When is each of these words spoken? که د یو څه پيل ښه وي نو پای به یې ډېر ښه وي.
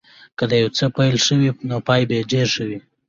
که 0.37 0.43
د 0.49 0.53
یو 0.61 0.69
څه 0.77 0.85
پيل 0.95 1.15
ښه 1.25 1.35
وي 1.39 1.49
نو 1.69 1.77
پای 1.87 2.01
به 2.07 2.13
یې 2.19 2.23
ډېر 2.31 2.47
ښه 2.53 2.63
وي. 2.69 2.79